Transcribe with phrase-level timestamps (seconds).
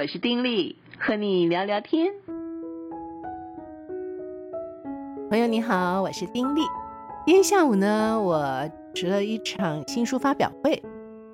[0.00, 2.14] 我是丁力，和你聊聊天。
[5.28, 6.60] 朋友你好，我是丁力。
[7.26, 10.80] 今天下午呢，我值了一场新书发表会。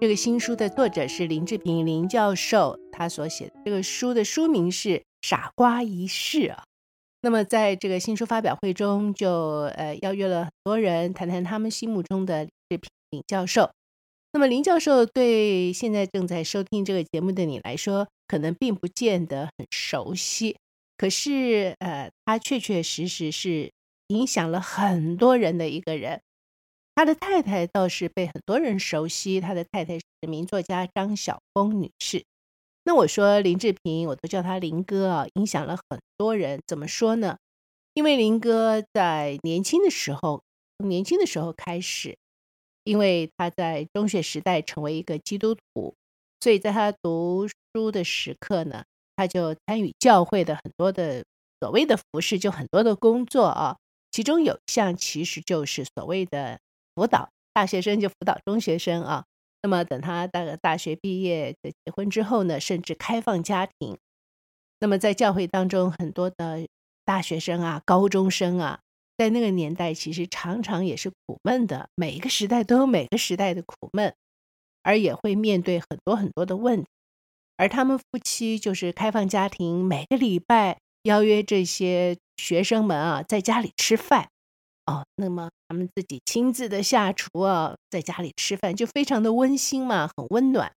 [0.00, 4.88] 这个新书的作者是林志平林教授，他所写的这个书的书名是
[5.20, 6.64] 《傻瓜一世》啊。
[7.20, 9.30] 那么在这个新书发表会中就，就
[9.76, 13.68] 呃邀约了很多人谈谈他们心目中的林志平林教授。
[14.34, 20.56] 那么林教授对现在正在收听这个节目的你来说，可能并不见得很熟悉，
[20.96, 23.70] 可是呃，他确确实实是
[24.08, 26.20] 影响了很多人的一个人。
[26.96, 32.24] 他的太太倒是被很多人熟悉，他的太太是名作家张晓风女士。
[32.82, 36.58] 那我说林志平，我都叫他林哥啊，影响了很多人。
[36.66, 37.36] 怎么说呢？
[37.92, 40.42] 因为林哥在年轻的时候，
[40.76, 42.16] 从年轻的时候开始，
[42.84, 45.94] 因为他在中学时代成为一个基督徒，
[46.40, 48.84] 所以在他读书的时刻呢，
[49.16, 51.24] 他就参与教会的很多的
[51.60, 53.76] 所谓的服饰，就很多的工作啊。
[54.12, 56.60] 其中有一项其实就是所谓的。
[56.96, 59.24] 辅导大学生就辅导中学生啊，
[59.62, 63.98] 那么等他大大学毕业的结婚之后呢，甚至开放家庭。
[64.78, 66.68] 那么在教会当中，很多的
[67.04, 68.78] 大学生啊、高中生啊，
[69.16, 71.88] 在那个年代其实常常也是苦闷的。
[71.94, 74.14] 每一个时代都有每个时代的苦闷，
[74.82, 76.88] 而也会面对很多很多的问题。
[77.56, 84.28] 而他们夫妻就是开放家庭，每个礼拜邀约这些学生们啊，在家里吃饭。
[84.86, 90.72] 哦，那么他们自己亲自的下厨啊，在家里吃饭就非常的温馨嘛，很温暖。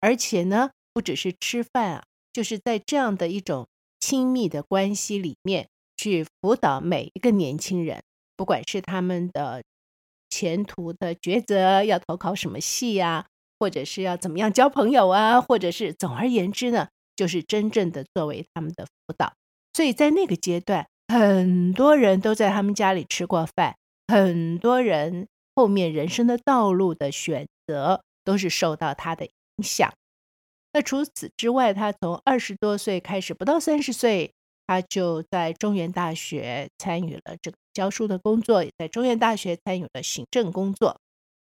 [0.00, 3.66] 而且呢，不只是吃饭啊，就是在这样的一种
[3.98, 5.68] 亲密的关系里面，
[6.02, 8.02] 去辅导每一个年轻人，
[8.36, 9.62] 不管是他们的
[10.30, 13.26] 前途的抉择，要投考什么系呀，
[13.60, 19.32] 或者是要怎么样交朋友啊，或者是总而言之呢，就是真正的作为他们的辅导。
[19.72, 20.86] 所以在那个阶段。
[21.08, 23.76] 很多人都在他们家里吃过饭，
[24.08, 29.92] 很多人后面人生的道路的选择都是受到他的影响。
[30.72, 34.32] 那除此之外，他从二十多岁开始，不到三十岁，
[34.66, 40.98] 他就在中原大学参与了这个教书的工作，也在中原大学参与了行政工作。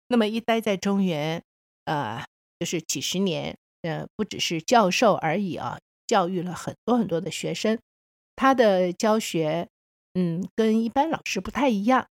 [0.09, 1.43] 那么一待在中原，
[1.85, 2.25] 呃，
[2.59, 7.79] 就是几十年，呃，不只是教授而已啊，教育了很多很多的学生。
[8.37, 9.69] 他的教学，
[10.15, 12.07] 嗯，跟一般老师不太一样。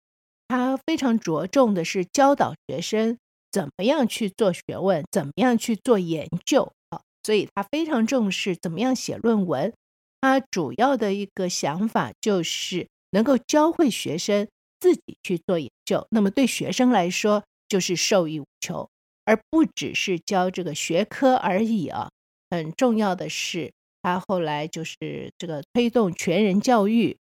[0.48, 3.18] 他非常着重的是教导学生
[3.52, 7.00] 怎么样去做学问，怎么样去做研究啊。
[7.22, 9.72] 所以他非常重视怎么样写论文。
[10.20, 14.48] 他主要的一个想法就是能够教会学生
[14.78, 16.06] 自己去做研究。
[16.10, 18.88] 那么对学生来说，就是受益无穷，
[19.24, 22.10] 而不只是教这个学科而已啊。
[22.50, 23.72] 很重要的是。
[24.02, 27.18] 他后来就是这个推动全人教育，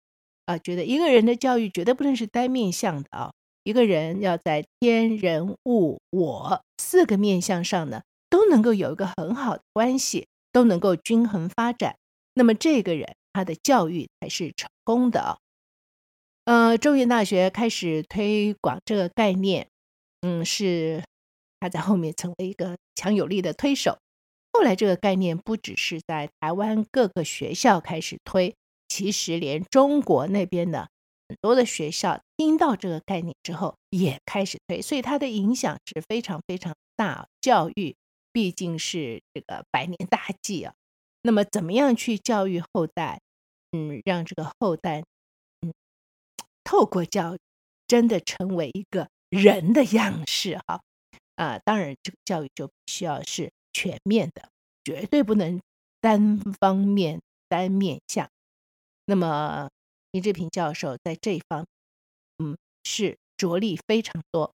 [0.47, 3.32] 啊，觉得一个人的教育绝对不能是单面向的啊，
[3.65, 11.97] 一个人要在天人物我四个面向上呢，都能够有一个很好的关系，都能够均衡发展，
[12.38, 15.41] 那么这个人他的教育才是成功的。
[16.44, 19.66] 呃，中原大学开始推广这个概念，
[20.21, 21.03] 嗯，是
[21.59, 23.98] 他在后面成为一个强有力的推手。
[24.53, 28.54] 后来，这个概念不只是在台湾各个学校开始推，
[28.88, 30.88] 其实连中国那边的
[31.28, 37.27] 很多的学校听到这个概念之后，也开始推，所以它的影响是非常非常大。
[37.41, 37.94] 教育
[38.32, 40.72] 毕竟是这个百年大计啊，
[41.28, 43.21] 那么怎么样去教育后代？
[43.72, 45.05] 嗯，让这个后代，
[45.61, 45.75] 嗯，
[46.65, 47.39] 透过教育
[47.87, 50.81] 真的成为一个人的样式哈
[51.37, 53.53] 啊，当然这个教育就必须要是。
[53.71, 54.49] 全面的，
[54.83, 55.61] 绝对不能
[56.00, 58.28] 单方面、单面向。
[59.05, 59.71] 那么，
[60.10, 61.65] 林志平教授在这一方，
[62.43, 64.53] 嗯，是着力非常多。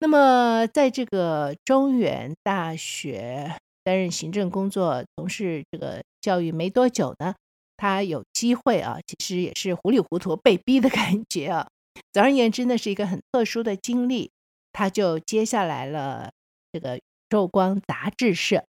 [0.00, 7.34] 那么，在这个中原大学担任行政工作、从事这个教育没多久呢，
[7.76, 11.68] 他有机会啊，其实也是糊里糊涂被逼的 感觉啊。
[12.12, 14.30] 总而言之，那是一个很特殊的经历，
[14.72, 16.32] 他就接下来了
[16.72, 16.98] 这个。
[17.30, 18.64] 寿光杂志社，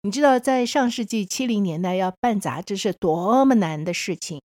[0.00, 4.40] 你知道在上世纪七零年代要办杂志是多么难的事情，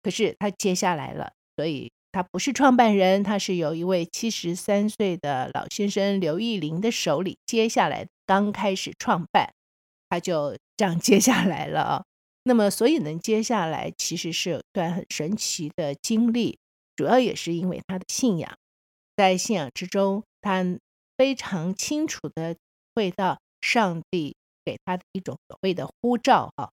[0.00, 9.52] 可是他接下来了，所以他不是创办人，他是有一位七十三岁的老先生刘义林的手里接下来刚开始创办，
[10.08, 12.04] 他就这样接下来了啊。
[12.44, 16.58] 那么所以呢，接下来其实是有段很神奇的经历，
[16.94, 18.56] 主要也是因为他的信仰，
[19.16, 20.64] 在信仰之中，他
[21.16, 22.56] 非常清楚的。
[22.96, 26.70] 会到上帝给他的一种所谓的呼召哈，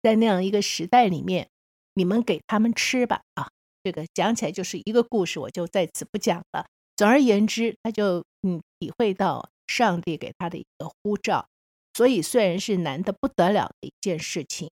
[0.00, 1.50] 在那样一个时代里面，
[1.92, 3.50] 你们给他们吃吧啊！
[3.82, 6.64] 这个讲起来就是一个故事，我就在此不讲了。
[6.96, 11.46] 总而言之，他就嗯体会到上帝给他的一个呼召，
[11.94, 14.70] 所以虽然是难得不得了的一件事情，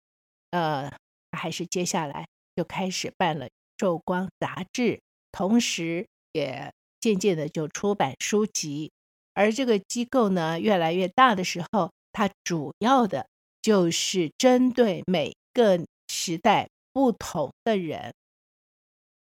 [0.51, 0.91] 呃，
[1.31, 5.01] 还是接下来就开始办了《宇宙光》杂志，
[5.31, 8.91] 同时也渐渐的就出版书籍。
[9.33, 13.27] 而这个机构呢，越来越大的时候，它主要的
[13.61, 18.13] 就是针对每个时代不同的人，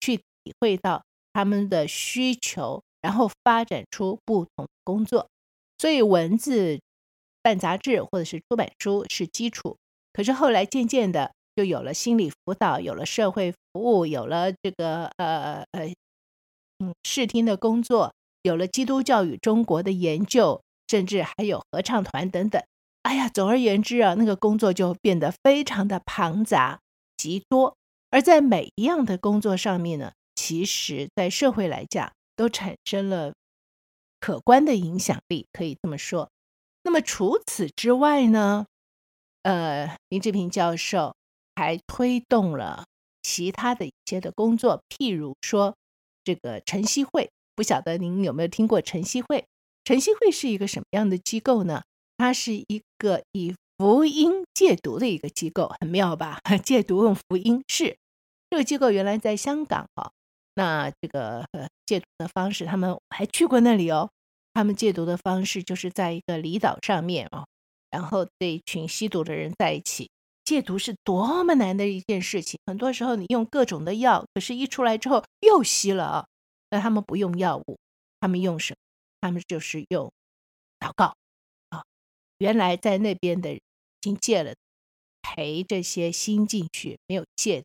[0.00, 1.02] 去体会到
[1.32, 5.28] 他们的需求，然后发展出不同的工作。
[5.78, 6.78] 所以文字
[7.46, 9.76] 办杂志或者是出版书是基础，
[10.12, 15.86] 可是后来渐渐的就有了心理辅导，有了社会服务，有了这个呃呃
[16.80, 18.12] 嗯视听的工作。
[18.42, 22.60] 有了基督教与中国的研究，甚至还有合唱团等等。
[23.02, 26.80] 哎呀，总而言之啊，那个工作就变得非常的庞杂
[27.16, 27.76] 极多。
[28.10, 33.34] 而在每一样的工作上面呢，其实在社会来讲，都产生了
[34.18, 36.28] 可观的影响力，可以这么说。
[36.86, 38.64] 那么除此之外呢，
[39.42, 41.16] 呃，林志平教授
[41.56, 42.84] 还推动了
[43.24, 45.74] 其他的一些的工作，譬如说
[46.22, 47.28] 这个晨曦会。
[47.56, 49.46] 不晓得您有没有听过晨曦会？
[49.82, 51.82] 晨曦会是一个什么样的机构呢？
[52.18, 56.38] 它是一个以福音戒毒的一个机构，很妙吧？
[56.64, 57.96] 戒毒用福音是
[58.48, 60.12] 这个机构原来在香港哈，
[60.54, 64.10] 那这个呃戒毒的方式，他们还去过那里哦。
[64.56, 67.46] 他们戒毒的方式就是在一个离岛上面哦，
[67.90, 70.10] 然后这一群吸毒的人在一起
[70.46, 72.58] 戒毒，是多么难的一件事情。
[72.64, 76.26] 很多时候你用各种的药，可是一出来之后又吸了啊。
[76.70, 77.78] 那他们不用药物，
[78.18, 78.78] 他们用什么？
[79.20, 80.10] 他们就是用
[80.80, 81.14] 祷告
[81.68, 81.84] 啊。
[82.38, 83.60] 原来在那边的已
[84.00, 84.54] 经戒了，
[85.20, 87.62] 陪这些新进去没有戒，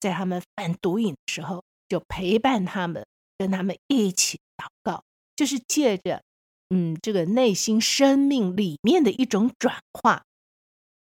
[0.00, 3.04] 在他们犯毒瘾的时候，就陪伴他们，
[3.36, 5.04] 跟他们一起祷告，
[5.36, 6.22] 就是借着
[6.70, 10.24] 嗯这个内心生命里面的一种转化，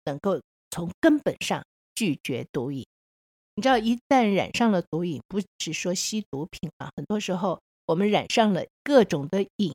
[0.05, 1.63] 能够从根本上
[1.95, 2.85] 拒绝毒瘾。
[3.55, 9.73] 你知道，一旦染上了毒瘾，不只说吸毒品啊，很多时候我们染上了各种的瘾，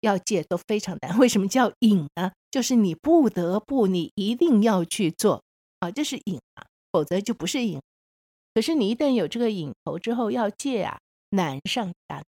[0.00, 1.18] 要戒都非常难。
[1.18, 2.32] 为什么叫瘾呢？
[2.50, 5.42] 就是你不得不，你一定要去做
[5.80, 7.80] 啊，这是瘾啊，否则就不是瘾。
[8.54, 10.98] 可是你一旦有这个瘾头之后，要戒啊，
[11.30, 12.24] 难上加难。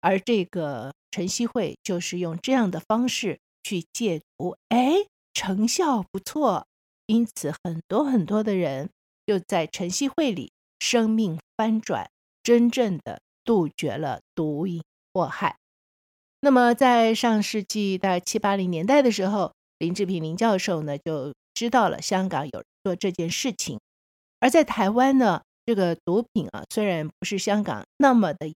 [0.00, 6.66] 而这个晨曦会就是用这样的方式去戒毒，哎，成效不错，
[7.06, 8.90] 因此很多很多的人。
[9.26, 10.50] 就在晨曦会里，
[10.80, 12.10] 生命翻转，
[12.42, 14.82] 真正的杜绝了毒瘾
[15.12, 15.56] 祸害。
[16.40, 23.78] 那么，在上世纪大概七八零年代的时候，林志平林教授呢就知道了香港有人做这件事情，
[24.40, 28.52] 而在台湾呢，这个毒品啊虽然不是香港那么的，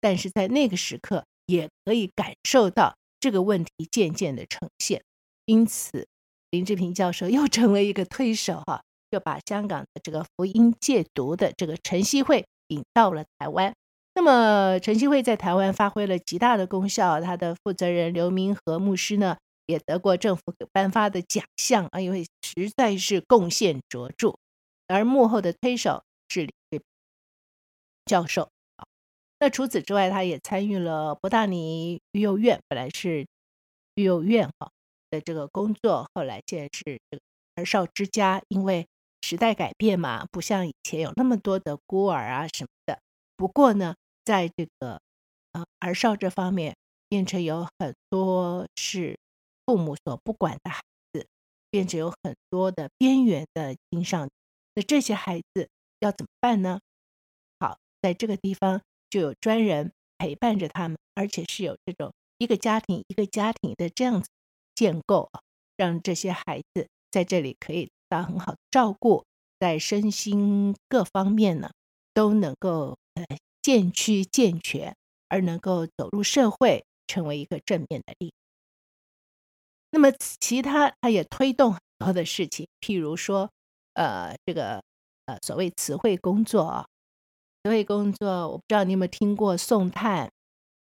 [0.00, 5.02] 但是在那个时刻也可以感受到这个问题渐渐的呈现。
[5.46, 6.06] 因此，
[6.50, 13.72] 林志平教授又成为一个推手哈、就把香港的这个福音戒毒的这个晨曦会引到了台湾。
[14.14, 24.34] 那么晨曦会在台湾发挥了极大的功效，他的负责人刘明和牧师呢，也得过政府给颁发的奖项啊，因为实在是贡献卓著。
[24.88, 26.80] 而幕后的推手是李志平
[28.06, 28.48] 教授。
[29.38, 33.26] 那除此之外，他也参与了伯大尼育幼院，本来是
[33.94, 34.70] 育幼院哈
[35.10, 37.22] 的这个工作，后来现在是这个
[37.56, 38.86] 儿少之家，因为
[39.20, 42.98] 时代改变嘛，不像以前有那么多的孤儿啊什么的。
[43.36, 45.00] 不过呢，在这个
[45.52, 46.74] 呃儿少这方面，
[47.08, 49.18] 变成有很多是
[49.66, 50.80] 父母所不管的孩
[51.12, 51.26] 子，
[51.70, 54.30] 变成有很多的边缘的青少年。
[54.74, 55.68] 那这些孩子
[56.00, 56.80] 要怎么办呢？
[57.60, 64.28] 好，在这个地方就有专人陪伴着他们，而且是有这种一个家庭一个家庭的这样子
[64.74, 65.40] 建构啊，
[65.76, 67.90] 让这些孩子在这里可以得。
[68.08, 69.24] 到很好的照顾，
[69.58, 71.72] 在身心各方面呢，
[72.14, 73.24] 都能够呃
[73.60, 74.94] 渐趋健全，
[75.28, 78.32] 而能够走入社会，成为一个正面的力。
[79.90, 83.50] 那么其他他也推动很多的事情，譬如说
[83.94, 84.80] 呃这个
[85.24, 86.86] 呃所谓词汇工作啊，
[87.66, 90.30] 慈惠工作，我不知道你有没有听过送炭。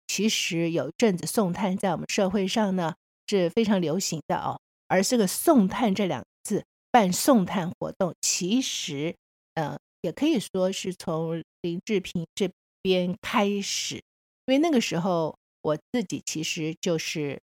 [0.06, 2.94] 其实有一阵子送炭在我们社会上呢
[3.26, 4.60] 是非常流行的哦，
[4.90, 6.66] 而这个送炭这两个字。
[6.92, 9.16] 办送炭活动，其实，
[9.54, 17.40] 呃，也可以说是从林志平这边开始，因为那个时候我自己其实就是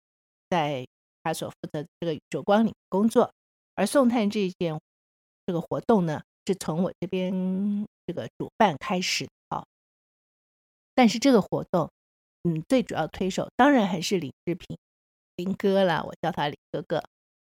[0.48, 0.86] 在
[1.22, 3.30] 他所负责的这个宇宙光里工作，
[3.74, 4.80] 而送炭这件
[5.44, 9.64] 这个活动呢，是从我这边这个主办开始的啊。
[10.94, 11.90] 但是这个活动，
[12.44, 14.78] 嗯，最主要推手当然还是林志平，
[15.36, 17.02] 林哥啦，我叫他林哥哥。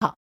[0.01, 0.17] 好，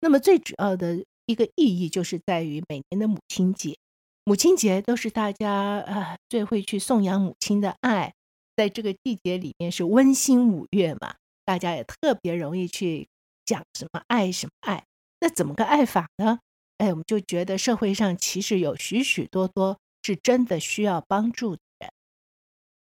[0.00, 3.76] 那么最主要的一个意义就是在于每年的母亲节，
[4.24, 8.14] 母亲节都是大家啊最会去颂扬母亲的爱，
[8.56, 13.08] 在这个季节里面是温馨五月嘛，大家也特别容易去
[13.44, 14.84] 讲什么爱什么爱，
[15.20, 16.40] 那怎么个爱法呢？
[16.78, 21.90] 哎，我们就觉得社会上其实有许许多多是真的需要帮助的人，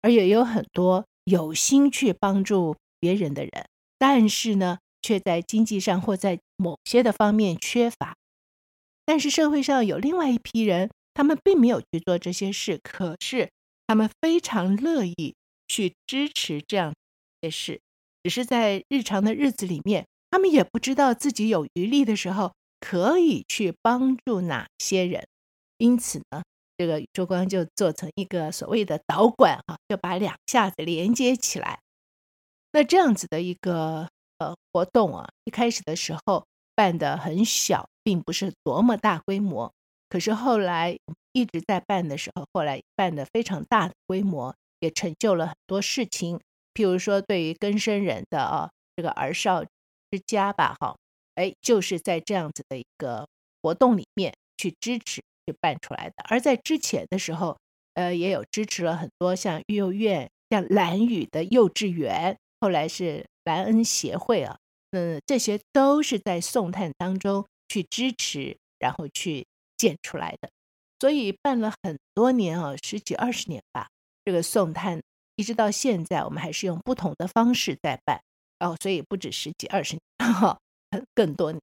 [0.02, 8.16] 而也有很多有心去帮助别人的人，但是呢，却在经济上或在某些的方面缺乏。
[9.04, 13.50] 但是社会上有另外一批人，他们并没有去做这些事，可是
[13.88, 15.36] 他们非常乐意
[15.68, 16.94] 去支持这样
[17.42, 17.82] 的事，
[18.22, 25.26] 只是在日常的日子里面，他们也不知道自己有余力的时候可以去帮助哪些人。
[25.78, 26.44] 因此呢，
[26.78, 31.80] 这个宇宙光就做成一个所谓的导管啊，就把两下子连接起来。
[32.74, 34.10] 那这样子的一个
[34.40, 36.46] 呃活动啊，一开始的时候
[36.76, 37.88] 办的很小。
[38.04, 39.72] 并不是多么大规模，
[40.10, 40.98] 可是后来
[41.34, 46.40] 一直在办的时候，后来办的非常大的规模，也成就了很多事情。
[46.74, 50.98] 譬如说，对于更生人的啊，这个儿少之家吧，哈，
[51.36, 53.28] 哎，就是在这样子的一个
[53.62, 56.16] 活动里面去支持去办出来的。
[56.30, 57.58] 而在之前的时候，
[57.94, 64.58] 呃，也有支持了很多像育幼院、像兰屿的幼稚园，后来是蓝恩协会啊，
[64.92, 67.46] 嗯，这些都是在送炭当中。
[67.72, 69.48] 去支持，然后去
[69.78, 70.50] 建出来的，
[71.00, 73.88] 所以办了很多年啊，十几二十年吧。
[74.26, 75.02] 这个送炭
[75.38, 78.22] 一直到现在，我们还是用不同的方式在办
[78.60, 80.60] 哦，所以不止十几二十年，哈，
[81.14, 81.54] 更多。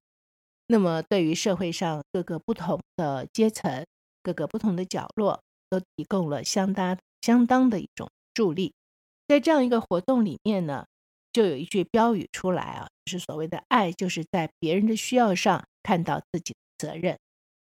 [0.67, 3.87] 那么，对于社会上各个不同的阶层、
[4.23, 8.73] 各个不同的角落，都提供了相当相当的一种助力。
[9.27, 10.87] 在这样一个活动里面呢，
[11.33, 15.65] 就有一句标语出来啊，是所谓的“爱，就是在别人的需要上”。
[15.81, 17.17] 看到自己的责任，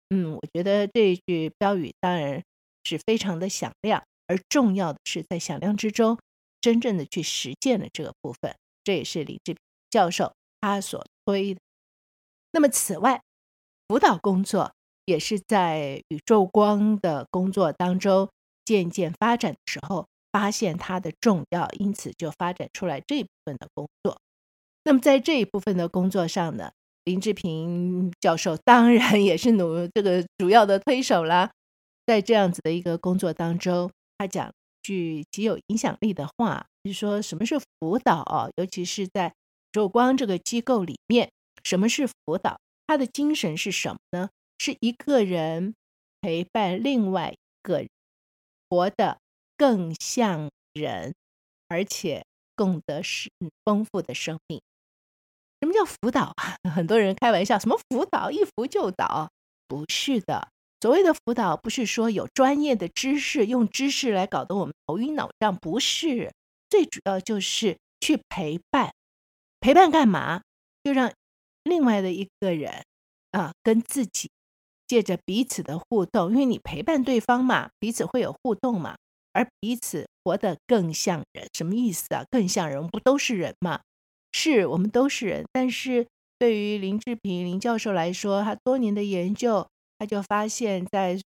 [0.09, 2.41] 嗯，我觉得这一句标语当然
[2.83, 6.17] 是非常的响亮，而重要的是在响亮之中，
[6.59, 11.59] 真正的去实践了这个部分，这也是李志平教授他所推的。
[12.51, 13.21] 那么，此外，
[13.87, 14.71] 辅导工作
[15.05, 18.29] 也是在宇宙光的工作当中
[18.63, 24.17] 渐渐发展的时候，发现它的重要，因此就发展出来这一部分的工作。
[24.85, 26.71] 那么，在这一部分的工作上呢，
[27.03, 31.51] 林志平教授当然也是努这个主要的推手啦，
[32.05, 34.51] 在这样子的一个工作当中，他讲
[34.81, 38.47] 句极有影响力的话，就是说什么是辅导啊？
[38.57, 39.33] 尤其是在
[39.75, 41.29] 宙光这个机构里面，
[41.61, 42.61] 什么是辅导？
[42.87, 44.29] 他的精神是什么呢？
[44.57, 45.75] 是一个人
[46.21, 47.89] 陪伴另外一个人，
[48.69, 49.19] 活得
[49.57, 51.13] 更像人，
[51.67, 52.23] 而且
[52.55, 53.29] 共得是
[53.65, 54.61] 丰富的生命。
[55.59, 56.55] 什么叫辅导啊？
[56.73, 59.29] 很多人开玩笑，什么辅导一辅就倒？
[59.67, 60.47] 不是的，
[60.79, 66.31] 所谓的辅导不是说有专业的知识，用知识来搞得我们头晕脑胀，不是。
[66.69, 68.93] 最主要就是去陪伴，
[69.65, 70.43] 陪伴干嘛？
[70.83, 71.11] 就让
[71.63, 72.83] 另外的一个人
[73.31, 74.29] 啊，跟自己
[74.85, 78.95] 借着彼此的互动，因为你陪伴对方嘛，彼此会有互动嘛，
[79.33, 81.47] 而彼此活得更像人。
[81.51, 82.23] 什么意思啊？
[82.29, 83.81] 更像人，不都是人吗？
[84.33, 86.05] 是我们都是人，但是
[86.37, 89.67] 对于林志平林教授来说，他多年的研究，
[89.97, 91.19] 他就发现，在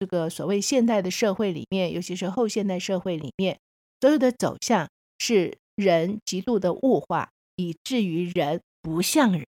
[0.00, 3.56] 这个所谓现代的社会里面，尤其是后现代社会里面，
[4.00, 4.88] 所有的走向
[5.20, 9.46] 是人极度的物化，以至于人不像人。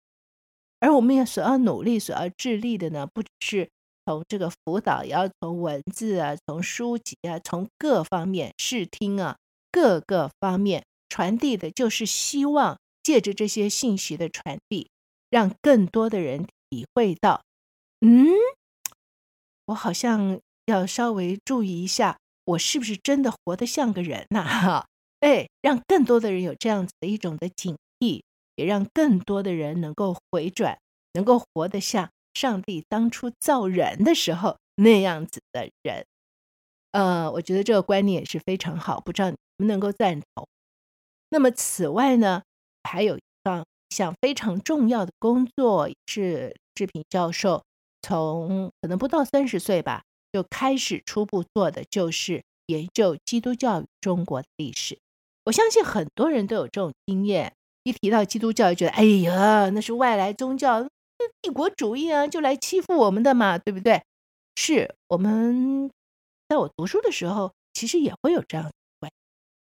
[0.81, 3.71] 而我们要所要努力、所要致力的呢，不只是
[4.07, 9.37] 从这个辅导，也要从文字啊、从书籍啊、从各方面视听啊，
[9.71, 12.79] 各个方面传递的，就是希望。
[13.01, 14.91] 借着这些信息的传递，
[15.31, 17.43] 让更多的人体会到，
[18.01, 18.27] 嗯，
[19.65, 24.45] 我好像要稍微注意一下，我是不是真的活得像个人呐？
[24.45, 24.87] 哈，
[25.21, 28.23] 哎，让更多的人有这样子的一种的警惕，
[28.57, 30.79] 也让更多的人能够回转，
[31.15, 36.07] 能够活得像上帝当初造人的时候那样子的人。
[36.93, 40.49] 呃，我觉得这个观念也是非常好，不知道你们能够赞同。
[41.31, 42.43] 那么此外呢？
[42.85, 43.21] 还有一
[43.91, 47.65] 项非常重要的工作，是志平教授
[48.01, 54.99] 从可能不到三十岁吧就开始初步做的，就是研究基督教与中国历史。
[55.45, 57.55] 我相信很多人都有这种经验，
[57.89, 60.87] 一提到基督教，就觉得哎呀，那是外来宗教，
[61.41, 64.03] 帝国主义啊，就来欺负我们的嘛，对不对？
[64.57, 65.91] 是我们
[66.49, 68.73] 在我读书的时候，其实也会有这样的，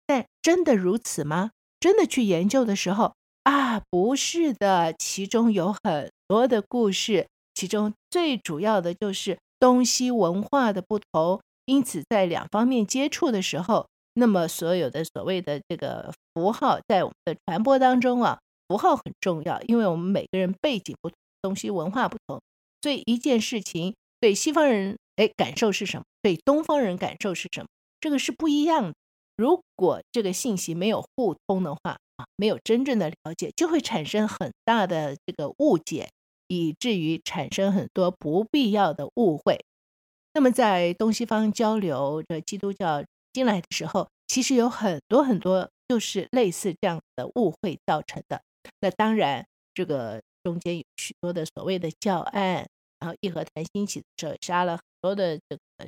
[0.06, 1.50] 但真的如此吗？
[1.78, 22.40] 真的去研究的时候啊，不是的，其中有很多的故事，其中最主要的就是东西文化的不同，因此在两方面接触的时候，那么所有的所谓的这个符号，在我们的传播当中啊，符号很重要，因为我们每个人背景不同，东西文化不同，
[22.82, 23.94] 所以一件事情。
[24.18, 26.04] 对西方人，哎，感受是什么？
[26.22, 27.66] 对东方人感受是什么？
[28.00, 28.94] 这个是不一样的。
[29.36, 36.08] 如果这个信息没有互通的话，啊，没有真正的了解，就会产生很大的这个误解，
[36.48, 39.62] 以至于产生很多不必要的误会。
[40.32, 43.04] 那么在东西方交流的基督教
[43.36, 48.40] 进来的时候，其实有很多很多就是类似这样的误会造成的。
[48.80, 52.66] 那当然，这个中间有许多的所谓的教案。
[52.98, 55.86] 然后义和团兴起的时候，杀了很多的这个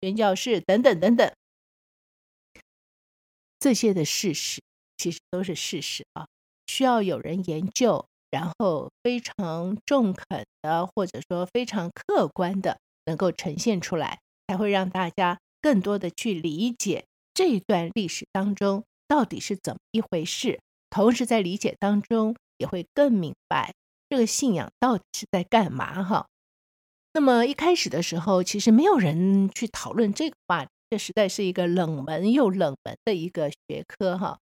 [0.00, 1.34] 宣教士等等等等，
[3.58, 4.62] 这些的事实
[4.96, 6.28] 其实都是事实啊，
[6.68, 23.72] 需要有人研究，然后非常中肯的，或者说非常客观的，能够呈现出来，才会让大家更多的去理解这一段历史当中到底是怎么一回事，同时在理解当中也会更明白
[24.10, 26.26] 这个信仰到底是在干嘛哈。
[27.14, 34.40] 那么一开始的时候，其实没有人去讨论这个话题，这实在是一个冷门又冷门的一个学科哈。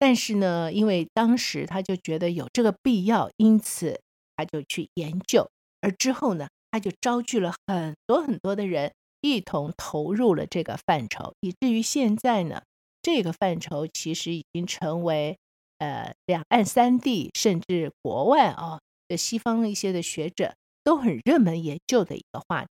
[0.00, 4.00] 但是呢，因为当时他就觉得有这个必要，因此
[4.36, 5.48] 他就去研究，
[5.80, 12.62] 而之后呢，他就招聚了很多很多的人一同投入了这个范畴，以至于现在呢，
[13.00, 15.38] 这个范畴其实已经成为
[15.78, 20.52] 呃两岸三地甚至国外啊的西方一些的学者。
[20.84, 22.68] 都很热门研究的一个话题，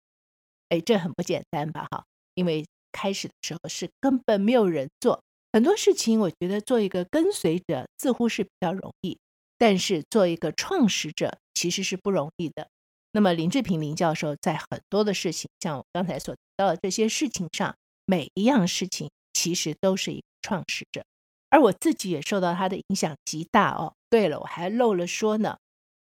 [0.68, 1.88] 哎，这很不简单吧？
[1.90, 2.04] 哈，
[2.36, 6.20] 因为开始的时候是根本没有人做很多事情。
[6.20, 9.18] 我觉得做一个跟随者似乎是比较容易，
[9.58, 12.68] 但是做一个创始者其实是不容易的。
[13.16, 17.74] 那么林志平林教授在很多的事情，像我刚才所提到的这些事情上，
[18.04, 21.02] 每一样事情其实都是一个创始者，
[21.48, 23.94] 而我自己也受到他的影响极大哦。
[24.10, 25.56] 对了，我还漏了说呢。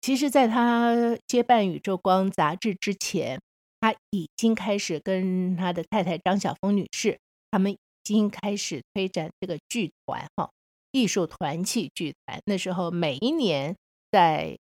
[0.02, 3.40] 其实，在他接办《宇宙光》杂志之前，
[3.80, 7.20] 他已经开始跟他的太太张晓峰女士，
[7.52, 10.50] 他们已经开始推展这个剧团，哈，
[10.92, 12.40] 艺术团契剧团。
[12.46, 13.76] 那时候，每一年
[14.12, 14.58] 在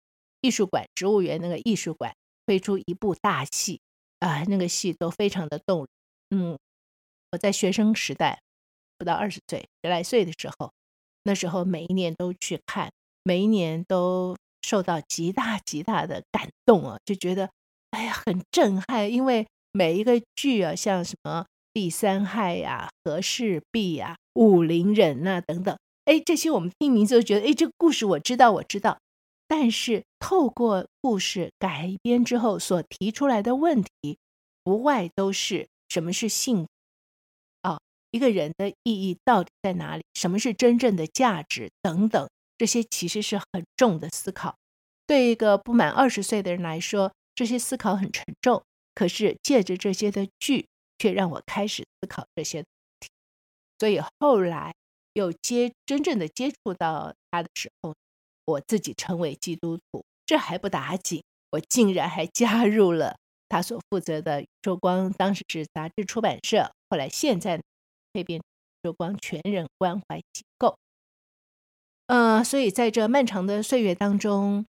[0.42, 2.14] 艺术馆植物园那个艺术馆
[2.50, 3.80] 推出一部大戏，
[4.18, 5.88] 啊，那个戏都非常的动人。
[6.30, 6.58] 嗯，
[7.30, 8.40] 我在学生时代，
[8.98, 10.72] 不到二十岁，十来岁的时候，
[11.22, 12.90] 那时候每一年都去看，
[13.22, 14.36] 每一年都。
[14.62, 17.50] 受到极大极大的感动啊，就觉得
[17.92, 28.98] 哎呀很震撼，因为每一个剧啊，像什么《第三害》呀、和氏璧呀、武陵人呐等等，哎，这些我们听名字就觉得哎，这个故事我知道，我知道。
[29.48, 34.18] 但是透过故事改编之后所提出来的问题，
[34.62, 36.68] 不外都是什么是幸福
[37.62, 37.80] 啊，
[38.12, 40.04] 一个人的意义到底在哪里？
[40.14, 42.28] 什么是真正的价值等等。
[42.56, 44.54] 这些其实是很重的思考，
[45.06, 48.62] 对一个不满二十岁的人来说，这些思考很沉重。
[48.94, 50.66] 可是借着这些的剧，
[50.98, 52.66] 却让我开始思考这些问
[53.00, 53.08] 题。
[53.78, 54.74] 所以后来
[55.14, 57.94] 又接真正的接触到他的时候，
[58.44, 63.16] 我自己成为基督徒，这还不打紧，我竟然还加入了
[63.48, 67.60] 他所负责的宇宙光，当时是杂志出版社，后来现在
[68.12, 68.42] 蜕变宇
[68.80, 70.76] 宙光全人关怀机构。
[72.06, 74.64] 呃，所以在这漫长的岁月当中，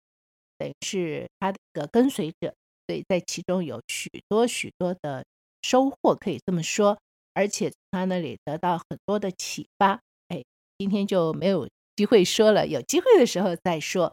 [0.58, 2.54] 等于是他的一个跟随者，
[2.86, 5.24] 所以在其中有许多许多的
[5.62, 6.98] 收获，可以这么说，
[7.32, 9.98] 而且他那里得到很多的启发。
[10.28, 10.44] 哎，
[10.76, 11.66] 今天就没有
[11.96, 14.12] 机会说了，有机会的时候再说。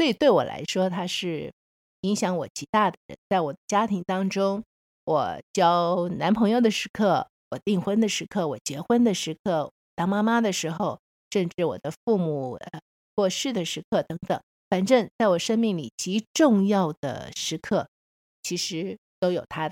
[0.00, 1.52] 所以对我来说，他是
[2.00, 4.64] 影响我极大的人，在我的家庭当中，
[5.04, 10.98] 我交男朋友的时刻，我订婚的时刻，我结婚的时刻，当妈妈的时候。
[11.30, 12.58] 甚至我的父母
[13.14, 17.86] 过世的时刻等等，反正在我生命里极重要的时刻，
[18.42, 19.70] 其实都有他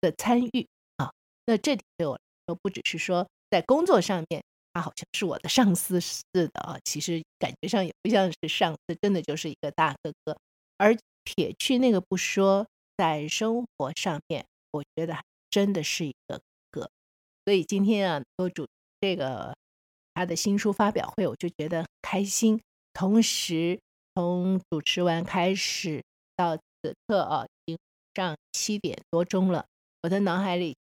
[0.00, 1.10] 的参与啊。
[1.46, 10.36] 那这点对我来说，不只是说在工作上面，他好像是我的上司似的啊，其实感觉上也不像是上司，真的就是一个大哥哥。
[10.76, 12.66] 而撇去那个不说，
[12.98, 15.16] 在生活上面，我觉得
[15.48, 16.90] 真的是一个哥。
[17.46, 18.66] 所以今天啊，能够主
[19.00, 19.54] 这个。
[20.16, 22.60] 他的新书发表会，我就觉得开心。
[22.92, 23.80] 同时，
[24.14, 26.04] 从主持完开始
[26.36, 27.78] 到此刻啊，已经
[28.14, 29.66] 上七点多钟了，
[30.02, 30.76] 我的脑海里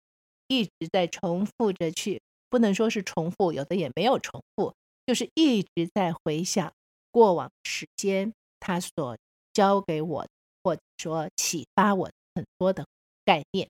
[0.47, 2.21] 一直在重复着去，
[2.53, 4.75] 不能说是重复，有的也没有重复，
[5.07, 6.71] 就是一直在回想
[7.09, 9.17] 过往时间他所
[9.53, 10.27] 教给我，
[10.61, 12.85] 或者说启发我很多的
[13.25, 13.67] 概念。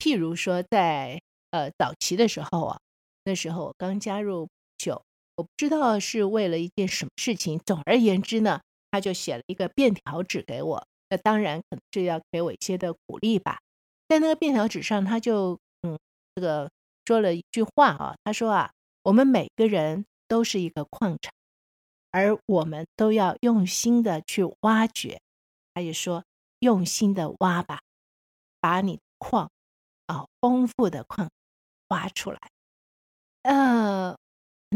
[0.00, 1.20] 譬如说在，
[1.52, 2.80] 呃早期的时候啊，
[3.22, 5.00] 那时候我刚加入不久，
[5.36, 7.60] 我不知道是为了一件什么事情。
[7.64, 10.84] 总而言之呢，他就写了一个便条纸给我。
[11.08, 13.60] 那当然可能是要给我一些的鼓励吧。
[14.08, 15.96] 在那个便条纸上，他就嗯，
[16.34, 16.68] 这个
[17.08, 18.70] 说了一句话啊，他说啊，
[19.02, 21.32] 我们每个人都是一个矿场，
[22.10, 25.18] 而我们都要用心的去挖掘。
[25.72, 26.22] 他也说，
[26.58, 27.80] 用心的挖吧，
[28.60, 29.50] 把你矿
[30.04, 31.30] 啊，丰富的矿
[31.88, 32.38] 挖出来。
[33.40, 34.14] 呃，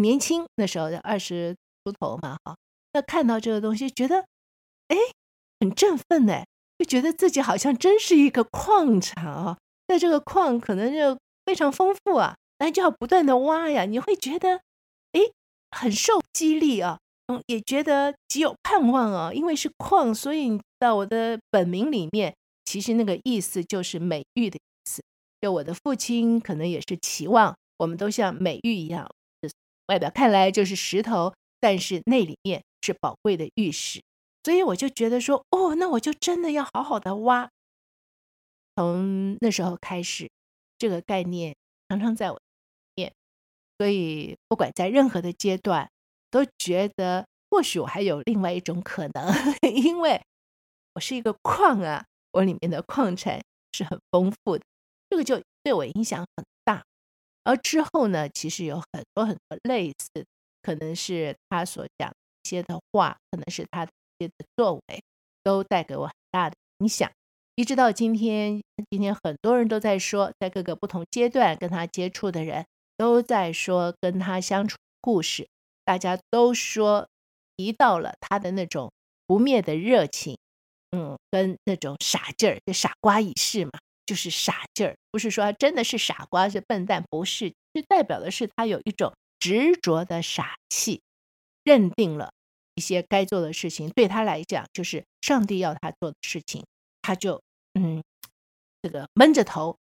[0.01, 2.57] 年轻那时候二十出头嘛，哈，
[2.95, 4.25] 那看到这个东西，觉得
[4.89, 4.97] 哎。
[5.61, 6.45] 很振奋呢，
[6.77, 13.85] 就觉得自己好像真是一个矿场啊，在这个矿可能就非常丰富啊，那就要不断的挖呀。
[13.85, 14.61] 你会觉得，
[15.13, 15.21] 哎，
[15.71, 19.33] 很受激励啊，嗯，也觉得极有盼望啊。
[19.33, 25.03] 因为是矿，所以到我的本名里面，其实那个意思就是美玉的意思。
[25.41, 29.09] 就我的父亲可能也是期望我们都像美玉一样，
[29.89, 34.01] 外表看来就是石头，但是那里面是宝贵的玉石。
[34.45, 37.51] 所以我就觉得说，哦，那我就真的要好好的挖。
[38.77, 40.31] 从那时候开始，
[40.83, 41.55] 这个概念
[41.89, 42.41] 常常在我
[42.97, 43.13] 面。
[43.79, 45.89] 所以不管在任何的阶段，
[46.29, 49.33] 都觉得或许我还有另外一种可能，
[49.73, 50.21] 因为
[50.95, 53.41] 我是一个矿啊，我里面的矿产
[53.73, 54.65] 是很丰富的，
[55.09, 56.83] 这个就对我影响很大。
[57.45, 60.27] 而之后呢，其实有很多很多类似，
[60.63, 63.93] 可能是他所讲一些的话，可能是他的。
[64.23, 65.03] 的作为
[65.43, 67.11] 都带给我很大的影响，
[67.63, 68.61] 一直到今天。
[68.91, 75.47] 今天很多人都在说，在各个不同阶段跟他接触的人都在说跟他相处故事，
[75.85, 77.07] 大家都说
[77.57, 78.91] 提到了他的那种
[79.29, 80.37] 不灭的热情，
[80.91, 83.71] 嗯，跟那种傻劲儿，就傻瓜已逝嘛，
[84.05, 91.01] 就是傻劲儿，不是说真的是傻瓜是笨蛋，不是，是代表的是他有一种执着的傻气，
[91.63, 92.33] 认定了。
[92.75, 96.65] 一些该做的事情，对他来讲就是上帝要他做的事情，
[97.03, 97.41] 他就
[97.75, 98.03] 嗯，
[98.83, 99.77] 这个闷着头，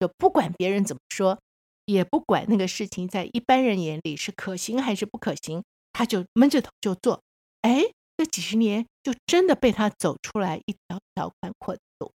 [0.00, 1.38] 就不管别人怎么说，
[1.84, 7.22] 也不管那个事情在一般人眼里是可行还是不可行，他就闷着头就做。
[7.62, 7.82] 哎，
[8.16, 12.12] 这几十年就真的被他走出来一条条宽阔的路，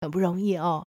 [0.00, 0.86] 很不容易哦。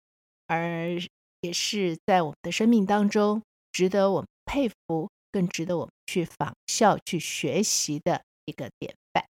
[0.46, 0.98] 而
[1.40, 3.42] 也是在我们的生命当中，
[3.72, 8.22] 值得我们佩服，更值得我们去仿效、去学习的。
[8.48, 9.26] 一个典范，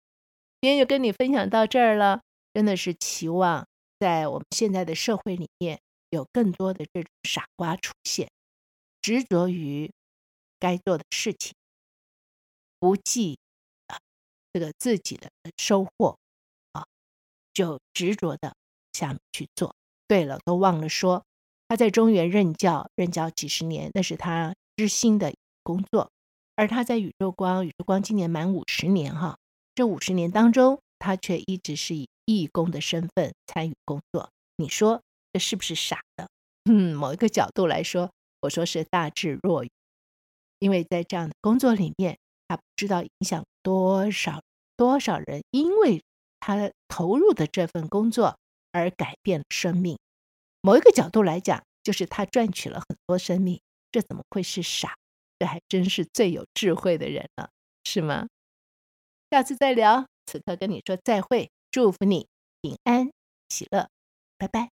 [0.62, 2.22] 今天就跟你分享到这儿了。
[2.54, 3.68] 真的是期望
[4.00, 5.80] 在我们现在的社会里面
[6.10, 8.30] 有更多的这种傻瓜出现，
[9.02, 9.92] 执着于
[10.60, 11.54] 该做的事情，
[12.80, 13.40] 不计
[13.88, 13.98] 啊
[14.54, 16.18] 这个自己的收获
[16.74, 16.86] 啊，
[17.54, 18.56] 就执着的
[18.94, 19.76] 下面去做。
[20.08, 21.26] 对了，都忘了说，
[21.68, 25.34] 他在中原任教，任教几十年，那是他知心的
[25.64, 26.12] 工作。
[26.56, 29.38] 而他在宇宙光，宇宙光今年满五十年哈，
[29.76, 34.30] 这五十年当中，他却一直是以义工的身份参与工作。
[34.58, 35.02] 你说
[35.34, 36.28] 这是不是傻的？
[36.66, 38.12] 嗯，某一个角度来说，
[38.42, 39.72] 我说是大智若愚，
[40.60, 44.42] 因为在这样的工作里面，他不知道影响多少
[44.76, 46.04] 多少人，因为
[46.40, 48.38] 他投入的这份工作
[48.72, 49.98] 而改变了生命。
[50.62, 53.62] 某一个角度来讲，就是他赚取了很多生命，
[53.92, 54.96] 这怎么会是傻？
[55.40, 57.50] 这还真是最有智慧的人了，
[57.86, 58.28] 是吗？
[59.32, 60.06] 下次再聊。
[60.26, 62.28] 此刻跟你说再会，祝福你
[62.60, 63.12] 平安
[63.50, 63.88] 喜乐，
[64.40, 64.72] 拜拜。